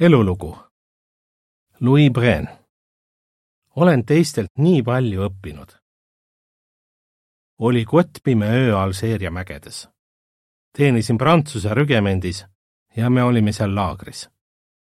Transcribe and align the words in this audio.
elulugu 0.00 0.58
Louis 1.80 2.12
Bren 2.12 2.48
olen 3.76 4.06
teistelt 4.06 4.50
nii 4.58 4.82
palju 4.82 5.22
õppinud. 5.28 5.70
oli 7.58 7.84
kottpime 7.84 8.46
öö 8.46 8.78
Alžeeria 8.78 9.30
mägedes. 9.30 9.88
teenisin 10.76 11.18
Prantsuse 11.18 11.74
rügemendis 11.74 12.44
ja 12.96 13.10
me 13.10 13.22
olime 13.22 13.52
seal 13.52 13.74
laagris. 13.74 14.30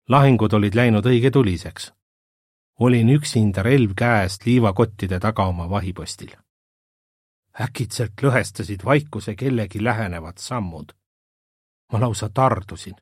lahingud 0.08 0.52
olid 0.52 0.74
läinud 0.74 1.06
õigetuliseks. 1.06 1.92
olin 2.80 3.08
üksinda 3.08 3.62
relv 3.62 3.90
käes 3.96 4.38
liivakottide 4.46 5.20
taga 5.20 5.46
oma 5.46 5.70
vahipostil. 5.70 6.36
äkitselt 7.60 8.12
lõhestasid 8.22 8.84
vaikuse 8.84 9.34
kellegi 9.34 9.84
lähenevad 9.84 10.38
sammud. 10.38 10.92
ma 11.92 12.00
lausa 12.00 12.28
tardusin. 12.28 12.96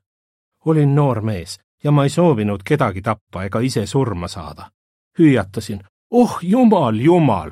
olin 0.65 0.95
noor 0.95 1.21
mees 1.21 1.64
ja 1.85 1.91
ma 1.91 2.05
ei 2.05 2.11
soovinud 2.11 2.62
kedagi 2.64 3.03
tappa 3.03 3.45
ega 3.45 3.61
ise 3.61 3.87
surma 3.87 4.29
saada. 4.29 4.70
hüüatasin, 5.19 5.84
oh 6.10 6.38
jumal, 6.43 6.95
jumal! 7.01 7.51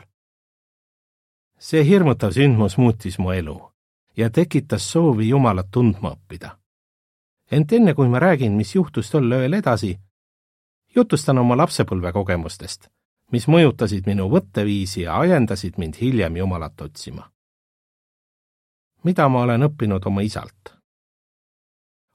see 1.58 1.84
hirmutav 1.84 2.32
sündmus 2.32 2.78
muutis 2.78 3.18
mu 3.18 3.30
elu 3.30 3.72
ja 4.16 4.30
tekitas 4.30 4.92
soovi 4.92 5.28
Jumalat 5.28 5.70
tundma 5.70 6.10
õppida. 6.16 6.56
ent 7.50 7.72
enne 7.72 7.94
kui 7.94 8.08
ma 8.08 8.18
räägin, 8.18 8.52
mis 8.52 8.74
juhtus 8.74 9.10
tol 9.10 9.32
ööl 9.32 9.54
edasi, 9.54 9.98
jutustan 10.96 11.38
oma 11.38 11.56
lapsepõlvekogemustest, 11.56 12.88
mis 13.32 13.48
mõjutasid 13.48 14.06
minu 14.06 14.28
võtteviisi 14.32 15.02
ja 15.02 15.18
ajendasid 15.18 15.78
mind 15.78 16.00
hiljem 16.00 16.36
Jumalat 16.36 16.80
otsima. 16.80 17.30
mida 19.04 19.28
ma 19.28 19.42
olen 19.42 19.62
õppinud 19.62 20.06
oma 20.06 20.22
isalt? 20.22 20.81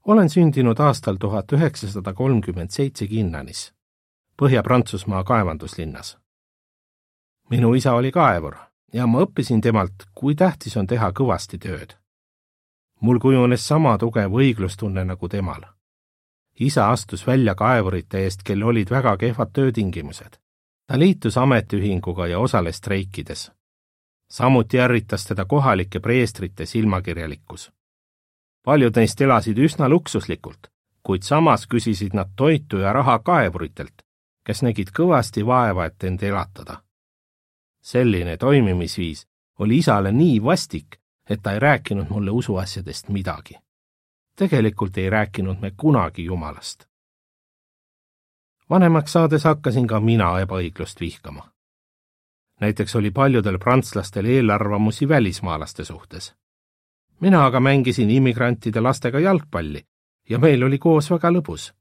Olen 0.07 0.29
sündinud 0.29 0.79
aastal 0.79 1.15
tuhat 1.19 1.51
üheksasada 1.51 2.13
kolmkümmend 2.13 2.69
seitse 2.69 3.07
Kinnanis, 3.07 3.73
Põhja-Prantsusmaa 4.41 5.23
kaevanduslinnas. 5.23 6.17
minu 7.49 7.73
isa 7.73 7.93
oli 7.93 8.11
kaevur 8.11 8.55
ja 8.93 9.07
ma 9.07 9.21
õppisin 9.21 9.61
temalt, 9.61 9.93
kui 10.15 10.35
tähtis 10.35 10.77
on 10.77 10.87
teha 10.87 11.11
kõvasti 11.11 11.57
tööd. 11.57 11.97
mul 13.01 13.19
kujunes 13.19 13.67
sama 13.67 13.97
tugev 13.97 14.31
õiglustunne 14.31 15.03
nagu 15.03 15.29
temal. 15.29 15.61
isa 16.59 16.89
astus 16.91 17.27
välja 17.27 17.55
kaevurite 17.55 18.17
eest, 18.17 18.43
kel 18.43 18.63
olid 18.63 18.89
väga 18.89 19.17
kehvad 19.17 19.51
töötingimused. 19.53 20.39
ta 20.87 20.99
liitus 20.99 21.37
ametiühinguga 21.37 22.27
ja 22.27 22.39
osales 22.39 22.77
streikides. 22.77 23.51
samuti 24.29 24.79
ärritas 24.79 25.25
teda 25.25 25.45
kohalike 25.45 25.99
preestrite 25.99 26.65
silmakirjalikkus 26.65 27.71
paljud 28.63 28.95
neist 28.95 29.21
elasid 29.21 29.57
üsna 29.57 29.89
luksuslikult, 29.89 30.67
kuid 31.03 31.23
samas 31.23 31.67
küsisid 31.67 32.13
nad 32.13 32.33
toitu 32.35 32.77
ja 32.77 32.93
raha 32.93 33.19
kaevuritelt, 33.19 34.03
kes 34.43 34.61
nägid 34.63 34.91
kõvasti 34.95 35.45
vaeva, 35.45 35.85
et 35.85 36.03
end 36.03 36.23
elatada. 36.23 36.83
selline 37.81 38.37
toimimisviis 38.37 39.27
oli 39.59 39.77
isale 39.77 40.11
nii 40.11 40.43
vastik, 40.43 40.99
et 41.29 41.39
ta 41.43 41.51
ei 41.51 41.59
rääkinud 41.59 42.09
mulle 42.09 42.31
usuasjadest 42.31 43.09
midagi. 43.09 43.55
tegelikult 44.35 44.97
ei 44.97 45.09
rääkinud 45.09 45.61
me 45.61 45.71
kunagi 45.77 46.25
Jumalast. 46.25 46.87
vanemaks 48.69 49.11
saades 49.11 49.43
hakkasin 49.43 49.87
ka 49.87 49.99
mina 49.99 50.39
ebaõiglust 50.39 50.99
vihkama. 50.99 51.51
näiteks 52.61 52.95
oli 52.95 53.11
paljudel 53.11 53.59
prantslastel 53.59 54.25
eelarvamusi 54.25 55.09
välismaalaste 55.09 55.85
suhtes 55.85 56.35
mina 57.19 57.45
aga 57.45 57.59
mängisin 57.59 58.09
immigrantide 58.09 58.81
lastega 58.81 59.19
jalgpalli 59.19 59.81
ja 60.29 60.39
meil 60.39 60.63
oli 60.63 60.77
koos 60.77 61.09
väga 61.11 61.31
lõbus. 61.31 61.73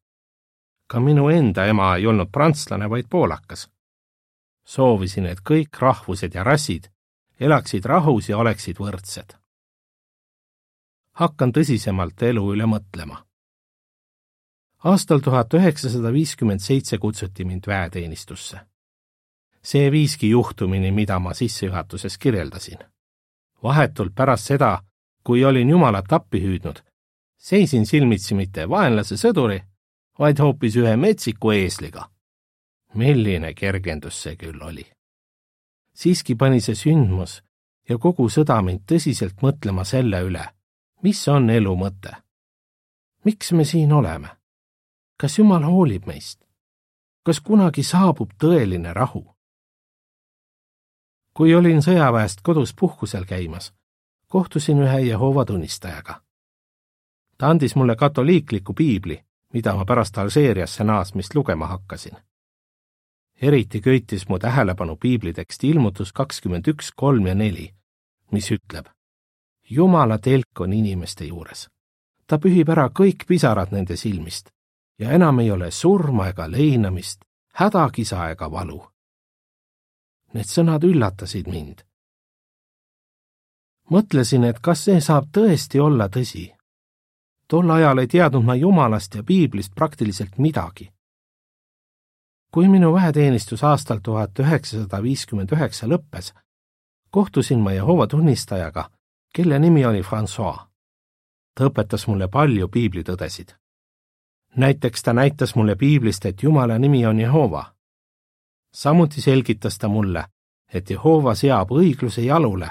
ka 0.87 1.01
minu 1.01 1.29
enda 1.29 1.67
ema 1.67 1.97
ei 1.97 2.06
olnud 2.06 2.31
prantslane, 2.33 2.91
vaid 2.91 3.06
poolakas. 3.11 3.69
soovisin, 4.64 5.27
et 5.27 5.41
kõik 5.41 5.81
rahvused 5.81 6.34
ja 6.34 6.45
rassid 6.45 6.91
elaksid 7.41 7.84
rahus 7.84 8.29
ja 8.29 8.39
oleksid 8.39 8.79
võrdsed. 8.80 9.36
hakkan 11.13 11.53
tõsisemalt 11.53 12.23
elu 12.23 12.53
üle 12.55 12.64
mõtlema. 12.64 13.24
aastal 14.85 15.20
tuhat 15.20 15.55
üheksasada 15.55 16.13
viiskümmend 16.13 16.61
seitse 16.61 16.98
kutsuti 16.98 17.45
mind 17.45 17.67
väeteenistusse. 17.67 18.61
see 19.63 19.91
viiski 19.91 20.30
juhtumini, 20.30 20.91
mida 20.92 21.18
ma 21.18 21.35
sissejuhatuses 21.35 22.18
kirjeldasin. 22.18 22.79
vahetult 23.63 24.14
pärast 24.14 24.45
seda 24.45 24.83
kui 25.27 25.45
olin 25.45 25.70
Jumalat 25.70 26.13
appi 26.13 26.41
hüüdnud, 26.42 26.77
seisin 27.37 27.87
silmitsi 27.87 28.35
mitte 28.35 28.69
vaenlase 28.70 29.17
sõduri, 29.19 29.59
vaid 30.19 30.39
hoopis 30.39 30.77
ühe 30.79 30.97
metsiku 30.97 31.51
eesliga. 31.51 32.11
milline 32.95 33.55
kergendus 33.55 34.23
see 34.23 34.36
küll 34.36 34.63
oli! 34.63 34.86
siiski 35.95 36.35
pani 36.35 36.61
see 36.61 36.75
sündmus 36.75 37.42
ja 37.89 37.98
kogu 37.98 38.29
sõda 38.31 38.61
mind 38.63 38.85
tõsiselt 38.86 39.42
mõtlema 39.42 39.85
selle 39.85 40.20
üle, 40.29 40.45
mis 41.03 41.29
on 41.29 41.51
elu 41.51 41.75
mõte. 41.77 42.13
miks 43.25 43.53
me 43.53 43.65
siin 43.65 43.92
oleme? 43.92 44.29
kas 45.17 45.39
Jumal 45.39 45.65
hoolib 45.65 46.07
meist? 46.07 46.39
kas 47.27 47.41
kunagi 47.41 47.83
saabub 47.83 48.31
tõeline 48.39 48.95
rahu? 48.95 49.25
kui 51.35 51.55
olin 51.55 51.83
sõjaväest 51.83 52.41
kodus 52.42 52.75
puhkusel 52.75 53.27
käimas, 53.27 53.73
kohtusin 54.27 54.79
ühe 54.83 55.01
Jehoova 55.01 55.45
tunnistajaga. 55.45 56.23
ta 57.39 57.48
andis 57.48 57.77
mulle 57.77 57.97
katoliikliku 57.97 58.75
piibli, 58.75 59.25
mida 59.53 59.75
ma 59.75 59.85
pärast 59.85 60.19
Alžeeriasse 60.19 60.85
naasmist 60.85 61.35
lugema 61.35 61.67
hakkasin. 61.67 62.17
eriti 63.42 63.81
köitis 63.81 64.29
mu 64.29 64.39
tähelepanu 64.39 64.97
piibliteksti 64.97 65.70
ilmutus 65.70 66.13
kakskümmend 66.13 66.67
üks, 66.69 66.92
kolm 66.97 67.27
ja 67.27 67.35
neli, 67.35 67.75
mis 68.33 68.51
ütleb 68.51 68.86
Jumala 69.70 70.19
telk 70.19 70.61
on 70.61 70.73
inimeste 70.73 71.25
juures. 71.25 71.69
ta 72.27 72.39
pühib 72.39 72.69
ära 72.69 72.89
kõik 72.89 73.27
pisarad 73.27 73.73
nende 73.73 73.97
silmist 73.97 74.51
ja 74.98 75.11
enam 75.11 75.39
ei 75.39 75.51
ole 75.51 75.70
surma 75.70 76.29
ega 76.29 76.51
leinamist, 76.51 77.25
hädakisa 77.55 78.31
ega 78.31 78.51
valu. 78.51 78.83
Need 80.35 80.48
sõnad 80.51 80.85
üllatasid 80.85 81.47
mind 81.47 81.86
mõtlesin, 83.91 84.45
et 84.45 84.58
kas 84.61 84.85
see 84.85 85.01
saab 85.01 85.30
tõesti 85.33 85.80
olla 85.80 86.08
tõsi. 86.08 86.52
tol 87.48 87.70
ajal 87.70 87.98
ei 87.98 88.07
teadnud 88.07 88.45
ma 88.45 88.55
Jumalast 88.55 89.14
ja 89.14 89.23
piiblist 89.23 89.74
praktiliselt 89.74 90.39
midagi. 90.39 90.92
kui 92.52 92.69
minu 92.69 92.92
väeteenistus 92.95 93.64
aastal 93.64 93.98
tuhat 94.02 94.39
üheksasada 94.39 95.02
viiskümmend 95.02 95.52
üheksa 95.52 95.86
lõppes, 95.86 96.35
kohtusin 97.11 97.58
ma 97.58 97.73
Jehova 97.73 98.07
tunnistajaga, 98.07 98.91
kelle 99.35 99.58
nimi 99.58 99.86
oli 99.86 100.03
Francois. 100.03 100.61
ta 101.55 101.64
õpetas 101.64 102.07
mulle 102.08 102.29
palju 102.29 102.68
piiblitõdesid. 102.68 103.55
näiteks 104.57 105.03
ta 105.03 105.13
näitas 105.13 105.55
mulle 105.55 105.77
piiblist, 105.77 106.27
et 106.27 106.42
Jumala 106.42 106.79
nimi 106.79 107.07
on 107.07 107.20
Jehova. 107.20 107.74
samuti 108.73 109.20
selgitas 109.20 109.79
ta 109.79 109.89
mulle, 109.89 110.24
et 110.74 110.91
Jehova 110.91 111.35
seab 111.35 111.70
õigluse 111.70 112.20
jalule 112.20 112.70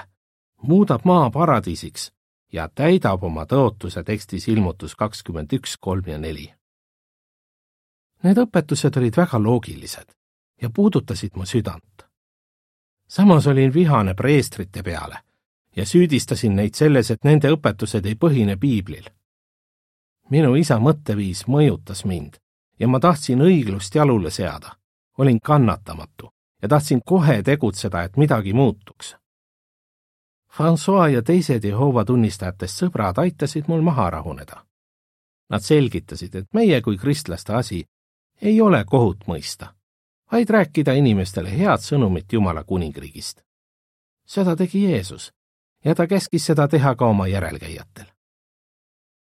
muudab 0.62 1.00
maa 1.04 1.30
paradiisiks 1.30 2.12
ja 2.52 2.68
täidab 2.68 3.24
oma 3.24 3.44
tõotuse 3.44 4.02
tekstis 4.04 4.48
ilmutus 4.48 4.94
kakskümmend 4.96 5.52
üks, 5.52 5.76
kolm 5.80 6.08
ja 6.08 6.18
neli. 6.18 6.46
Need 8.22 8.38
õpetused 8.40 8.96
olid 8.98 9.16
väga 9.16 9.38
loogilised 9.42 10.14
ja 10.62 10.70
puudutasid 10.70 11.36
mu 11.36 11.46
südant. 11.46 12.06
samas 13.08 13.46
olin 13.46 13.74
vihane 13.74 14.14
preestrite 14.14 14.82
peale 14.82 15.18
ja 15.76 15.86
süüdistasin 15.86 16.56
neid 16.56 16.74
selles, 16.74 17.10
et 17.10 17.24
nende 17.24 17.50
õpetused 17.52 18.06
ei 18.06 18.14
põhine 18.14 18.56
piiblil. 18.56 19.04
minu 20.30 20.54
isa 20.56 20.78
mõtteviis 20.78 21.46
mõjutas 21.46 22.04
mind 22.04 22.40
ja 22.80 22.88
ma 22.88 23.00
tahtsin 23.00 23.40
õiglust 23.40 23.94
jalule 23.94 24.30
seada. 24.30 24.76
olin 25.18 25.40
kannatamatu 25.40 26.32
ja 26.62 26.68
tahtsin 26.68 27.02
kohe 27.04 27.42
tegutseda, 27.42 28.02
et 28.02 28.16
midagi 28.16 28.52
muutuks 28.52 29.16
Francois 30.56 31.12
ja 31.12 31.20
teised 31.22 31.64
Jehoova 31.64 32.04
tunnistajatest 32.08 32.78
sõbrad 32.80 33.18
aitasid 33.20 33.66
mul 33.68 33.82
maha 33.84 34.06
rahuneda. 34.10 34.62
Nad 35.52 35.60
selgitasid, 35.60 36.34
et 36.34 36.46
meie 36.56 36.78
kui 36.80 36.96
kristlaste 36.96 37.52
asi 37.52 37.82
ei 38.40 38.60
ole 38.64 38.80
kohut 38.88 39.26
mõista, 39.28 39.74
vaid 40.32 40.48
rääkida 40.50 40.94
inimestele 40.96 41.52
head 41.52 41.84
sõnumit 41.84 42.32
Jumala 42.32 42.64
kuningriigist. 42.64 43.42
seda 44.26 44.56
tegi 44.56 44.82
Jeesus 44.82 45.32
ja 45.84 45.94
ta 45.94 46.06
käskis 46.06 46.46
seda 46.46 46.68
teha 46.68 46.94
ka 46.94 47.06
oma 47.06 47.26
järelkäijatel. 47.26 48.06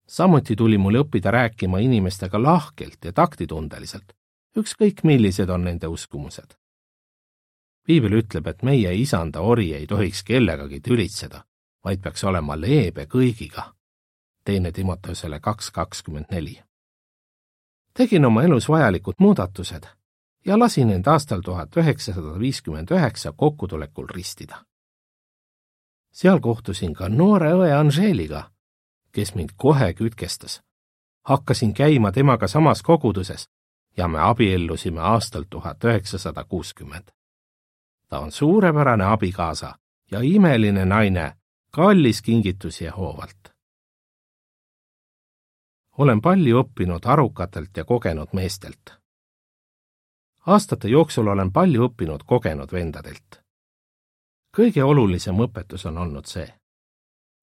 samuti 0.06 0.56
tuli 0.56 0.78
mul 0.78 1.02
õppida 1.02 1.30
rääkima 1.30 1.78
inimestega 1.78 2.42
lahkelt 2.42 3.04
ja 3.04 3.12
taktitundeliselt, 3.12 4.12
ükskõik 4.56 5.02
millised 5.02 5.48
on 5.50 5.64
nende 5.64 5.86
uskumused 5.86 6.54
piibel 7.86 8.18
ütleb, 8.18 8.46
et 8.46 8.62
meie 8.62 8.94
isanda 8.94 9.40
ori 9.40 9.72
ei 9.74 9.86
tohiks 9.86 10.24
kellegagi 10.26 10.80
tülitseda, 10.80 11.44
vaid 11.84 12.02
peaks 12.02 12.24
olema 12.24 12.56
leebe 12.60 13.06
kõigiga. 13.06 13.72
teine 14.44 14.72
Timoteusele 14.72 15.40
kaks 15.40 15.70
kakskümmend 15.70 16.26
neli. 16.30 16.62
tegin 17.94 18.24
oma 18.24 18.42
elus 18.42 18.68
vajalikud 18.68 19.14
muudatused 19.18 19.86
ja 20.46 20.58
lasin 20.58 20.90
end 20.90 21.06
aastal 21.06 21.40
tuhat 21.40 21.76
üheksasada 21.76 22.38
viiskümmend 22.38 22.90
üheksa 22.90 23.32
kokkutulekul 23.32 24.06
ristida. 24.14 24.64
seal 26.12 26.40
kohtusin 26.40 26.94
ka 26.94 27.08
noore 27.08 27.52
õe 27.52 27.72
Anžeeliga, 27.72 28.50
kes 29.12 29.34
mind 29.34 29.50
kohe 29.56 29.92
kütkestas. 29.92 30.62
hakkasin 31.22 31.74
käima 31.74 32.12
temaga 32.12 32.48
samas 32.48 32.82
koguduses 32.82 33.48
ja 33.96 34.08
me 34.08 34.20
abiellusime 34.20 35.00
aastal 35.00 35.44
tuhat 35.50 35.84
üheksasada 35.84 36.44
kuuskümmend. 36.44 37.15
Ta 38.08 38.20
on 38.20 38.32
suurepärane 38.32 39.04
abikaasa 39.04 39.78
ja 40.10 40.20
imeline 40.22 40.84
naine, 40.84 41.36
kallis 41.70 42.22
kingitus 42.22 42.80
Jehoovalt. 42.80 43.56
olen 45.98 46.20
palju 46.20 46.62
õppinud 46.62 47.04
arukatelt 47.04 47.76
ja 47.76 47.84
kogenud 47.84 48.28
meestelt. 48.32 48.94
aastate 50.46 50.88
jooksul 50.88 51.26
olen 51.26 51.52
palju 51.52 51.88
õppinud 51.88 52.24
kogenud 52.26 52.72
vendadelt. 52.72 53.42
kõige 54.56 54.84
olulisem 54.84 55.36
õpetus 55.36 55.86
on 55.86 55.98
olnud 55.98 56.26
see. 56.26 56.54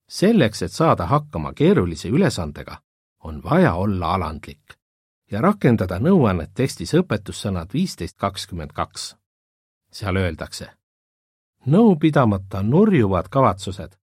selleks, 0.09 0.61
et 0.61 0.71
saada 0.71 1.05
hakkama 1.05 1.53
keerulise 1.53 2.09
ülesandega, 2.09 2.81
on 3.19 3.43
vaja 3.43 3.73
olla 3.73 4.13
alandlik 4.13 4.83
ja 5.31 5.41
rakendada 5.41 5.99
nõuannet 5.99 6.51
tekstis 6.53 6.93
õpetussõnad 6.93 7.73
viisteist 7.73 8.17
kakskümmend 8.17 8.73
kaks. 8.73 9.15
Seal 9.93 10.15
öeldakse, 10.15 10.69
nõu 11.65 11.95
pidamata 11.99 12.63
nurjuvad 12.63 13.29
kavatsused, 13.29 13.95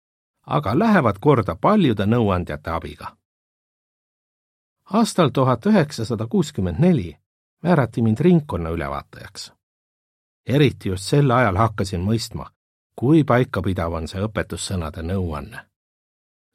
aga 0.46 0.78
lähevad 0.78 1.18
korda 1.20 1.56
paljude 1.56 2.06
nõuandjate 2.06 2.70
abiga. 2.70 3.16
aastal 4.84 5.28
tuhat 5.28 5.66
üheksasada 5.66 6.26
kuuskümmend 6.26 6.78
neli 6.78 7.16
määrati 7.62 8.02
mind 8.02 8.20
ringkonna 8.20 8.70
ülevaatajaks. 8.70 9.52
eriti 10.46 10.88
just 10.88 11.04
sel 11.04 11.30
ajal 11.30 11.56
hakkasin 11.56 12.00
mõistma, 12.00 12.50
kui 12.96 13.24
paikapidav 13.24 13.92
on 13.92 14.08
see 14.08 14.20
õpetussõnade 14.22 15.02
nõuanne. 15.02 15.66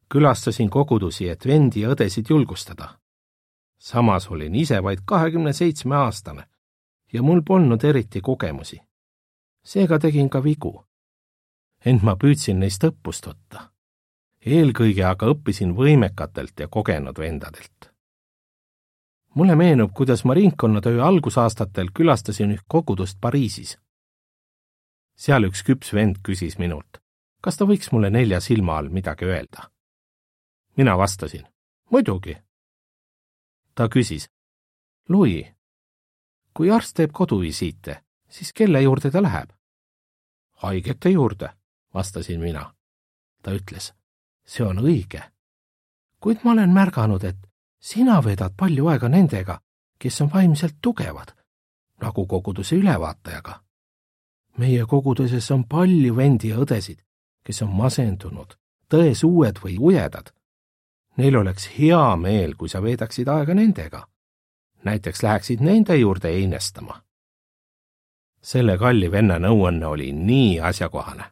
külastasin 0.10 0.70
kogudusi, 0.70 1.30
et 1.30 1.46
vendi 1.46 1.82
ja 1.82 1.90
õdesid 1.90 2.26
julgustada 2.30 2.98
samas 3.86 4.32
olin 4.32 4.56
ise 4.56 4.84
vaid 4.84 5.00
kahekümne 5.06 5.54
seitsme 5.54 5.96
aastane 5.96 6.48
ja 7.14 7.22
mul 7.24 7.42
polnud 7.48 7.84
eriti 7.84 8.22
kogemusi. 8.22 8.82
Seega 9.66 10.00
tegin 10.00 10.30
ka 10.30 10.44
vigu. 10.44 10.86
ent 11.86 12.04
ma 12.04 12.16
püüdsin 12.16 12.60
neist 12.60 12.84
õppust 12.84 13.28
võtta. 13.28 13.72
eelkõige 14.46 15.04
aga 15.04 15.32
õppisin 15.34 15.74
võimekatelt 15.76 16.60
ja 16.60 16.68
kogenud 16.68 17.18
vendadelt. 17.18 17.92
mulle 19.36 19.56
meenub, 19.56 19.92
kuidas 19.94 20.24
ma 20.26 20.34
ringkonnatöö 20.34 21.04
algusaastatel 21.04 21.90
külastasin 21.94 22.52
üht 22.52 22.66
kogudust 22.68 23.18
Pariisis. 23.22 23.78
seal 25.16 25.44
üks 25.50 25.64
küps 25.64 25.94
vend 25.94 26.22
küsis 26.24 26.58
minult, 26.58 27.02
kas 27.42 27.58
ta 27.58 27.66
võiks 27.66 27.92
mulle 27.92 28.10
nelja 28.10 28.40
silma 28.40 28.78
all 28.78 28.90
midagi 28.90 29.26
öelda. 29.26 29.72
mina 30.78 30.98
vastasin, 30.98 31.48
muidugi 31.92 32.46
ta 33.76 33.90
küsis. 33.90 34.30
Louis, 35.10 35.46
kui 36.54 36.72
arst 36.72 36.96
teeb 36.98 37.12
koduvisiite, 37.14 38.05
siis 38.30 38.54
kelle 38.54 38.82
juurde 38.82 39.12
ta 39.12 39.22
läheb? 39.22 39.50
haigete 40.56 41.10
juurde, 41.10 41.50
vastasin 41.94 42.40
mina. 42.40 42.74
ta 43.42 43.52
ütles, 43.52 43.94
see 44.46 44.66
on 44.66 44.80
õige. 44.80 45.24
kuid 46.20 46.44
ma 46.44 46.52
olen 46.52 46.74
märganud, 46.74 47.24
et 47.24 47.38
sina 47.80 48.24
veedad 48.24 48.54
palju 48.58 48.88
aega 48.88 49.10
nendega, 49.10 49.60
kes 50.00 50.22
on 50.22 50.32
vaimselt 50.34 50.76
tugevad, 50.82 51.36
nagu 52.02 52.26
koguduse 52.28 52.76
ülevaatajaga. 52.76 53.64
meie 54.58 54.86
koguduses 54.86 55.52
on 55.52 55.68
palju 55.68 56.16
vendi 56.16 56.50
ja 56.50 56.58
õdesid, 56.58 57.04
kes 57.44 57.62
on 57.62 57.76
masendunud, 57.76 58.58
tões 58.90 59.24
uued 59.24 59.60
või 59.64 59.78
ujedad 59.80 60.36
Neil 61.18 61.36
oleks 61.36 61.70
hea 61.78 62.16
meel, 62.20 62.58
kui 62.60 62.70
sa 62.70 62.82
veedaksid 62.84 63.28
aega 63.32 63.56
nendega. 63.56 64.08
näiteks 64.86 65.24
läheksid 65.24 65.62
nende 65.62 65.96
juurde 65.96 66.30
einestama. 66.30 67.02
Selle 68.46 68.78
kalli 68.78 69.12
venna 69.12 69.40
nõuanne 69.42 69.86
oli 69.86 70.12
nii 70.14 70.60
asjakohane. 70.62 71.24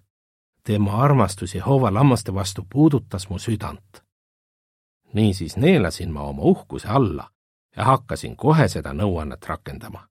tema 0.63 1.04
armastus 1.04 1.56
Jehova 1.56 1.94
lammaste 1.94 2.33
vastu 2.33 2.65
puudutas 2.74 3.30
mu 3.30 3.39
südant. 3.39 4.04
niisiis 5.13 5.57
neelasin 5.57 6.12
ma 6.12 6.21
oma 6.21 6.42
uhkuse 6.42 6.88
alla 6.88 7.30
ja 7.77 7.86
hakkasin 7.86 8.36
kohe 8.36 8.68
seda 8.68 8.94
nõuannet 8.94 9.45
rakendama. 9.45 10.07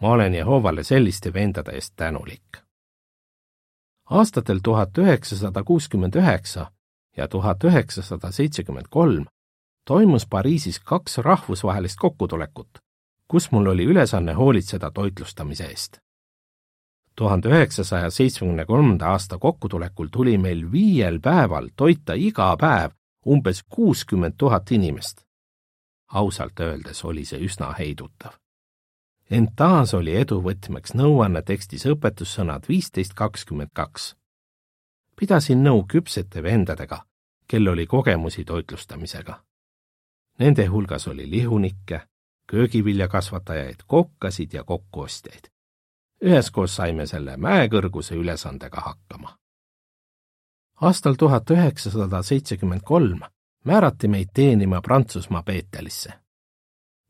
ma 0.00 0.08
olen 0.08 0.34
Jehovale 0.34 0.84
selliste 0.84 1.32
vendade 1.32 1.72
eest 1.72 1.92
tänulik. 1.96 2.56
aastatel 4.10 4.58
tuhat 4.62 4.98
üheksasada 4.98 5.64
kuuskümmend 5.64 6.14
üheksa 6.14 6.72
ja 7.16 7.28
tuhat 7.28 7.64
üheksasada 7.64 8.32
seitsekümmend 8.32 8.86
kolm 8.90 9.26
toimus 9.84 10.26
Pariisis 10.26 10.80
kaks 10.80 11.18
rahvusvahelist 11.18 11.96
kokkutulekut, 11.98 12.68
kus 13.28 13.50
mul 13.50 13.66
oli 13.66 13.84
ülesanne 13.84 14.32
hoolitseda 14.32 14.90
toitlustamise 14.90 15.64
eest. 15.64 15.98
tuhande 17.16 17.48
üheksasaja 17.48 18.10
seitsmekümne 18.10 18.64
kolmanda 18.64 19.06
aasta 19.06 19.38
kokkutulekul 19.38 20.08
tuli 20.12 20.38
meil 20.38 20.72
viiel 20.72 21.20
päeval 21.20 21.68
toita 21.76 22.14
iga 22.14 22.56
päev 22.56 22.90
umbes 23.26 23.62
kuuskümmend 23.68 24.34
tuhat 24.38 24.72
inimest. 24.72 25.24
ausalt 26.06 26.60
öeldes 26.60 27.04
oli 27.04 27.24
see 27.24 27.40
üsna 27.40 27.72
heidutav. 27.78 28.32
ent 29.30 29.50
taas 29.56 29.94
oli 29.94 30.16
edu 30.16 30.42
võtmeks 30.42 30.94
nõuanne 30.94 31.42
tekstis 31.42 31.86
õpetussõnad 31.86 32.68
viisteist 32.68 33.14
kakskümmend 33.14 33.70
kaks 33.72 34.14
pidasin 35.18 35.64
nõu 35.64 35.82
küpsete 35.90 36.42
vendadega, 36.42 37.02
kel 37.48 37.68
oli 37.68 37.86
kogemusi 37.86 38.44
toitlustamisega. 38.44 39.42
Nende 40.38 40.66
hulgas 40.70 41.08
oli 41.10 41.26
lihunikke, 41.30 42.00
köögiviljakasvatajaid, 42.50 43.76
kokkasid 43.86 44.52
ja 44.52 44.64
kokkuostjaid. 44.64 45.44
üheskoos 46.24 46.76
saime 46.76 47.06
selle 47.06 47.36
mäekõrguse 47.36 48.14
ülesandega 48.14 48.80
hakkama. 48.80 49.38
aastal 50.80 51.14
tuhat 51.14 51.50
üheksasada 51.50 52.22
seitsekümmend 52.22 52.80
kolm 52.84 53.20
määrati 53.64 54.08
meid 54.08 54.28
teenima 54.34 54.80
Prantsusmaa 54.80 55.42
Peetelisse. 55.42 56.12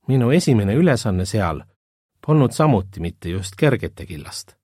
minu 0.08 0.30
esimene 0.32 0.74
ülesanne 0.74 1.24
seal 1.24 1.62
polnud 2.26 2.52
samuti 2.52 3.00
mitte 3.00 3.28
just 3.28 3.52
kergete 3.56 4.06
killast. 4.06 4.56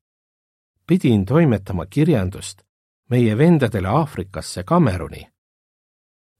pidin 0.86 1.24
toimetama 1.24 1.86
kirjandust 1.86 2.62
meie 3.10 3.38
vendadele 3.38 3.88
Aafrikasse 3.88 4.62
Kameruni 4.62 5.33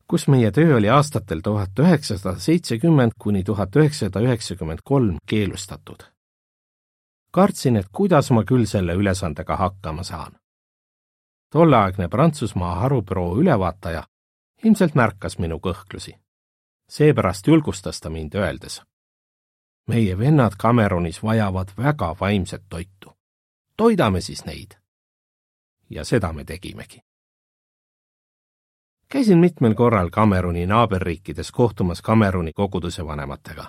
kus 0.08 0.28
meie 0.28 0.50
töö 0.50 0.76
oli 0.76 0.88
aastatel 0.88 1.40
tuhat 1.44 1.78
üheksasada 1.78 2.38
seitsekümmend 2.38 3.12
kuni 3.18 3.44
tuhat 3.44 3.76
üheksasada 3.76 4.20
üheksakümmend 4.20 4.78
kolm 4.84 5.16
keelustatud. 5.26 6.02
kartsin, 7.30 7.76
et 7.76 7.86
kuidas 7.92 8.30
ma 8.30 8.44
küll 8.44 8.64
selle 8.64 8.94
ülesandega 8.94 9.56
hakkama 9.56 10.02
saan. 10.02 10.32
tolleaegne 11.52 12.08
Prantsusmaa 12.08 12.74
harubüroo 12.74 13.36
ülevaataja 13.36 14.04
ilmselt 14.64 14.94
märkas 14.94 15.38
minu 15.38 15.56
kõhklusi. 15.56 16.12
seepärast 16.88 17.46
julgustas 17.46 18.00
ta 18.00 18.10
mind, 18.10 18.34
öeldes 18.34 18.82
meie 19.88 20.18
vennad 20.18 20.52
Cameronis 20.62 21.22
vajavad 21.22 21.68
väga 21.78 22.16
vaimset 22.20 22.62
toitu. 22.68 23.16
toidame 23.76 24.20
siis 24.20 24.44
neid. 24.44 24.74
ja 25.90 26.04
seda 26.04 26.32
me 26.32 26.44
tegimegi 26.44 27.13
käisin 29.14 29.38
mitmel 29.38 29.74
korral 29.74 30.10
Kameruni 30.10 30.66
naaberriikides 30.66 31.52
kohtumas 31.52 32.02
Kameruni 32.02 32.52
koguduse 32.52 33.06
vanematega. 33.06 33.64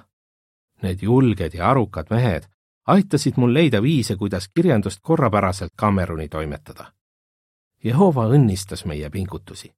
Need 0.81 0.97
julged 1.01 1.53
ja 1.53 1.69
arukad 1.69 2.05
mehed 2.09 2.43
aitasid 2.87 3.33
mul 3.37 3.53
leida 3.53 3.81
viise, 3.81 4.15
kuidas 4.15 4.49
kirjandust 4.53 4.99
korrapäraselt 5.01 5.71
Kameruni 5.75 6.29
toimetada. 6.29 6.85
Jehova 7.83 8.25
õnnistas 8.25 8.85
meie 8.85 9.09
pingutusi. 9.09 9.71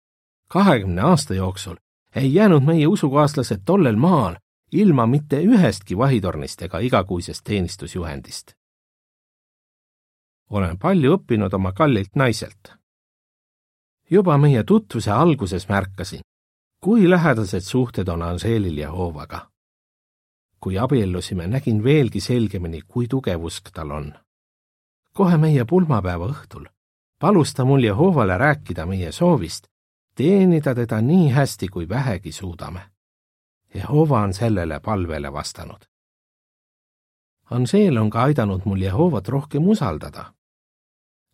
kahekümne 0.48 1.02
aasta 1.02 1.34
jooksul 1.34 1.76
ei 2.16 2.34
jäänud 2.34 2.64
meie 2.64 2.88
usukaaslased 2.88 3.62
tollel 3.66 3.96
maal 3.96 4.36
ilma 4.72 5.08
mitte 5.08 5.42
ühestki 5.42 5.98
vahitornist 5.98 6.62
ega 6.62 6.80
igakuisest 6.80 7.44
teenistusjuhendist. 7.44 8.54
olen 10.50 10.78
palju 10.78 11.18
õppinud 11.18 11.54
oma 11.54 11.72
kallilt 11.72 12.16
naiselt 12.16 12.78
juba 14.12 14.38
meie 14.38 14.64
tutvuse 14.64 15.12
alguses 15.12 15.70
märkasin, 15.70 16.22
kui 16.84 17.10
lähedased 17.10 17.62
suhted 17.62 18.08
on 18.08 18.22
Anžeelil 18.22 18.78
ja 18.78 18.92
Hoovaga. 18.92 19.50
kui 20.60 20.78
abiellusime, 20.78 21.48
nägin 21.48 21.84
veelgi 21.84 22.20
selgemini, 22.20 22.82
kui 22.88 23.08
tugev 23.08 23.44
usk 23.44 23.70
tal 23.74 23.92
on. 23.92 24.14
kohe 25.14 25.38
meie 25.38 25.66
pulmapäeva 25.66 26.26
õhtul 26.28 26.68
palus 27.20 27.54
ta 27.54 27.66
mul 27.66 27.84
Jehovale 27.84 28.38
rääkida 28.38 28.86
meie 28.86 29.12
soovist 29.12 29.68
teenida 30.16 30.76
teda 30.76 31.02
nii 31.02 31.30
hästi, 31.30 31.68
kui 31.68 31.90
vähegi 31.90 32.32
suudame. 32.32 32.82
Jehova 33.76 34.22
on 34.22 34.34
sellele 34.34 34.80
palvele 34.80 35.34
vastanud. 35.34 35.86
Anseel 37.52 37.98
on 37.98 38.10
ka 38.10 38.24
aidanud 38.24 38.62
mul 38.66 38.82
Jehovat 38.82 39.28
rohkem 39.28 39.68
usaldada. 39.68 40.34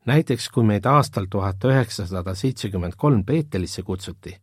Näiteks 0.05 0.50
kui 0.50 0.63
meid 0.63 0.86
aastal 0.86 1.25
tuhat 1.29 1.63
üheksasada 1.63 2.36
seitsekümmend 2.36 2.93
kolm 2.98 3.24
Peetelisse 3.25 3.83
kutsuti, 3.83 4.36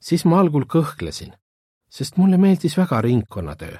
siis 0.00 0.24
ma 0.24 0.40
algul 0.40 0.64
kõhklesin, 0.64 1.32
sest 1.90 2.16
mulle 2.16 2.36
meeldis 2.36 2.76
väga 2.76 3.00
ringkonnatöö. 3.00 3.78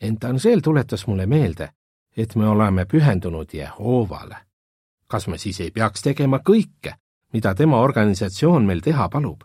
ent 0.00 0.24
Anseel 0.24 0.60
tuletas 0.60 1.06
mulle 1.06 1.26
meelde, 1.26 1.68
et 2.16 2.34
me 2.36 2.48
oleme 2.48 2.84
pühendunud 2.84 3.54
Jehovale. 3.54 4.36
kas 5.06 5.28
me 5.28 5.38
siis 5.38 5.60
ei 5.60 5.70
peaks 5.70 6.02
tegema 6.02 6.38
kõike, 6.38 6.94
mida 7.32 7.54
tema 7.54 7.80
organisatsioon 7.80 8.64
meil 8.64 8.80
teha 8.80 9.08
palub? 9.08 9.44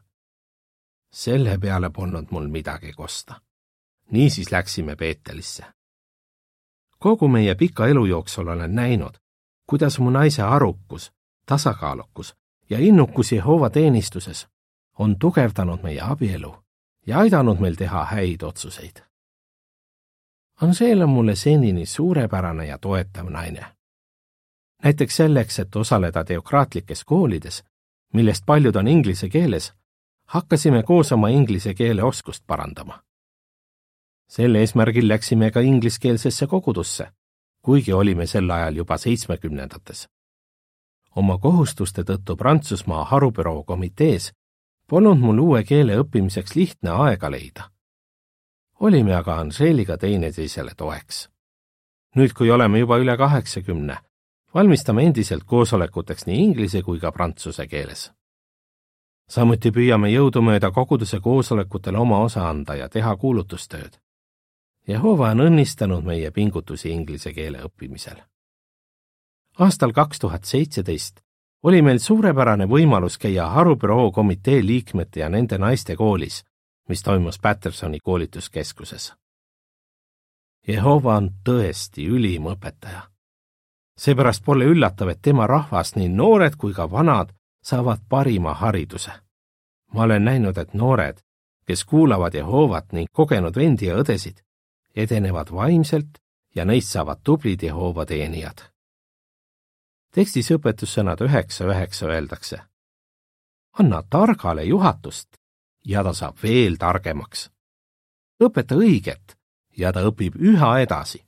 selle 1.12 1.58
peale 1.58 1.90
polnud 1.90 2.28
mul 2.32 2.48
midagi 2.48 2.94
kosta. 2.94 3.42
niisiis 4.12 4.52
läksime 4.52 4.96
Peetelisse. 4.96 5.66
kogu 7.00 7.28
meie 7.28 7.56
pika 7.56 7.88
elu 7.88 8.06
jooksul 8.06 8.48
olen 8.48 8.76
näinud, 8.76 9.18
kuidas 9.70 10.00
mu 10.00 10.10
naise 10.10 10.42
arukus, 10.42 11.12
tasakaalukus 11.46 12.36
ja 12.70 12.80
innukus 12.80 13.32
Jehova 13.32 13.70
teenistuses 13.70 14.48
on 15.00 15.20
tugevdanud 15.20 15.84
meie 15.84 16.02
abielu 16.02 16.56
ja 17.08 17.20
aidanud 17.20 17.60
meil 17.60 17.76
teha 17.76 18.06
häid 18.06 18.42
otsuseid. 18.42 19.04
Anseel 20.62 21.02
on 21.02 21.10
mulle 21.10 21.36
senini 21.36 21.86
suurepärane 21.86 22.66
ja 22.66 22.78
toetav 22.78 23.30
naine. 23.30 23.66
näiteks 24.84 25.16
selleks, 25.16 25.60
et 25.60 25.76
osaleda 25.76 26.24
teokraatlikes 26.24 27.04
koolides, 27.04 27.64
millest 28.14 28.44
paljud 28.46 28.76
on 28.76 28.88
inglise 28.88 29.30
keeles, 29.30 29.74
hakkasime 30.26 30.84
koos 30.84 31.12
oma 31.12 31.28
inglise 31.28 31.74
keele 31.74 32.04
oskust 32.04 32.44
parandama. 32.48 33.04
sel 34.30 34.56
eesmärgil 34.56 35.08
läksime 35.08 35.52
ka 35.52 35.60
ingliskeelsesse 35.60 36.48
kogudusse, 36.48 37.08
kuigi 37.62 37.94
olime 37.94 38.28
sel 38.28 38.50
ajal 38.50 38.76
juba 38.76 38.98
seitsmekümnendates. 38.98 40.08
oma 41.16 41.38
kohustuste 41.38 42.02
tõttu 42.02 42.36
Prantsusmaa 42.38 43.06
harubüroo 43.06 43.64
komitees 43.64 44.32
polnud 44.90 45.18
mul 45.20 45.40
uue 45.40 45.64
keele 45.64 45.98
õppimiseks 46.02 46.56
lihtne 46.56 46.90
aega 46.90 47.32
leida. 47.32 47.72
olime 48.80 49.16
aga 49.16 49.40
Anžeeliga 49.40 49.98
teineteisele 49.98 50.72
toeks. 50.78 51.30
nüüd, 52.16 52.34
kui 52.34 52.52
oleme 52.52 52.80
juba 52.80 52.98
üle 52.98 53.18
kaheksakümne, 53.18 53.98
valmistame 54.54 55.04
endiselt 55.04 55.44
koosolekuteks 55.44 56.26
nii 56.26 56.44
inglise 56.44 56.82
kui 56.82 57.00
ka 57.00 57.12
prantsuse 57.12 57.68
keeles 57.68 58.12
samuti 59.30 59.72
püüame 59.72 60.10
jõudumööda 60.10 60.72
koguduse 60.74 61.20
koosolekutel 61.22 61.96
oma 61.96 62.24
osa 62.26 62.48
anda 62.50 62.76
ja 62.76 62.90
teha 62.90 63.16
kuulutustööd. 63.16 64.00
Jehova 64.90 65.30
on 65.30 65.44
õnnistanud 65.44 66.02
meie 66.02 66.32
pingutusi 66.32 66.90
inglise 66.90 67.34
keele 67.34 67.62
õppimisel. 67.62 68.18
aastal 69.60 69.92
kaks 69.94 70.20
tuhat 70.20 70.46
seitseteist 70.46 71.20
oli 71.64 71.82
meil 71.82 72.00
suurepärane 72.00 72.66
võimalus 72.66 73.18
käia 73.18 73.48
harubüroo 73.54 74.12
komitee 74.12 74.66
liikmete 74.66 75.20
ja 75.20 75.30
nende 75.30 75.58
naiste 75.58 75.96
koolis, 75.96 76.44
mis 76.90 77.04
toimus 77.04 77.40
Pattersoni 77.40 78.00
koolituskeskuses. 78.00 79.14
Jehova 80.68 81.16
on 81.18 81.30
tõesti 81.46 82.08
ülim 82.08 82.48
õpetaja. 82.48 83.02
seepärast 83.98 84.44
pole 84.46 84.66
üllatav, 84.66 85.10
et 85.10 85.22
tema 85.22 85.48
rahvas, 85.48 85.96
nii 85.96 86.10
noored 86.10 86.56
kui 86.56 86.74
ka 86.74 86.92
vanad, 86.92 87.34
saavad 87.64 88.00
parima 88.10 88.54
hariduse. 88.54 89.12
ma 89.94 90.04
olen 90.04 90.24
näinud, 90.24 90.58
et 90.58 90.74
noored, 90.74 91.18
kes 91.68 91.86
kuulavad 91.86 92.34
Jehovat 92.34 92.92
ning 92.92 93.10
kogenud 93.12 93.56
vendi 93.56 93.86
ja 93.86 93.96
õdesid, 93.96 94.42
edenevad 94.96 95.52
vaimselt 95.52 96.18
ja 96.56 96.66
neist 96.66 96.92
saavad 96.92 97.20
tublid 97.24 97.64
Jehova 97.64 98.06
teenijad. 98.06 98.62
tekstis 100.12 100.52
õpetussõnad 100.52 101.22
üheksa 101.22 101.66
üheksa 101.66 102.06
öeldakse. 102.06 102.60
anna 103.80 104.04
targale 104.10 104.64
juhatust 104.64 105.38
ja 105.86 106.04
ta 106.04 106.14
saab 106.14 106.38
veel 106.44 106.76
targemaks. 106.78 107.50
õpeta 108.44 108.76
õiget 108.76 109.38
ja 109.78 109.94
ta 109.94 110.04
õpib 110.04 110.36
üha 110.36 110.80
edasi. 110.80 111.24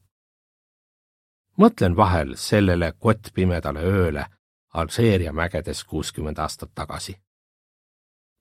mõtlen 1.57 1.95
vahel 1.95 2.35
sellele 2.35 2.93
kottpimedale 2.99 3.79
ööle 3.79 4.25
Alžeeria 4.73 5.33
mägedes 5.33 5.83
kuuskümmend 5.83 6.37
aastat 6.37 6.71
tagasi. 6.75 7.17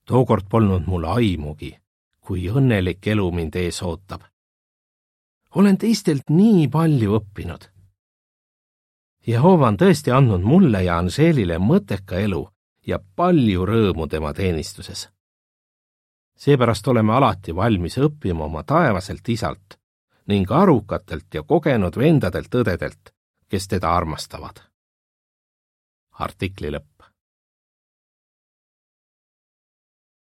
tookord 0.07 0.47
polnud 0.51 0.87
mul 0.87 1.05
aimugi, 1.05 1.79
kui 2.21 2.49
õnnelik 2.49 3.07
elu 3.07 3.31
mind 3.33 3.55
ees 3.55 3.83
ootab. 3.83 4.23
Olen 5.55 5.79
teistelt 5.79 6.31
nii 6.31 6.69
palju 6.69 7.17
õppinud. 7.19 7.67
Jehova 9.27 9.69
on 9.69 9.77
tõesti 9.77 10.13
andnud 10.15 10.45
mulle 10.47 10.83
ja 10.85 10.99
Anžeelile 10.99 11.59
mõtteka 11.59 12.19
elu 12.19 12.41
ja 12.87 12.99
palju 13.17 13.67
rõõmu 13.67 14.09
tema 14.09 14.33
teenistuses. 14.35 15.09
seepärast 16.41 16.89
oleme 16.89 17.13
alati 17.13 17.55
valmis 17.57 17.99
õppima 17.99 18.45
oma 18.45 18.63
taevaselt 18.63 19.29
isalt 19.29 19.77
ning 20.27 20.51
arukatelt 20.51 21.35
ja 21.35 21.43
kogenud 21.43 21.97
vendadelt-õdedelt, 21.97 23.13
kes 23.49 23.69
teda 23.69 23.97
armastavad 23.97 24.71
artikli 26.21 26.71
lõpp. 26.71 26.90